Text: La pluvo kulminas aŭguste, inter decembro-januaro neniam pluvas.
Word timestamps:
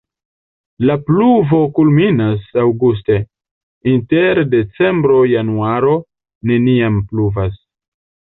La 0.89 0.93
pluvo 1.09 1.57
kulminas 1.79 2.47
aŭguste, 2.61 3.19
inter 3.93 4.41
decembro-januaro 4.55 5.93
neniam 6.53 6.97
pluvas. 7.13 7.63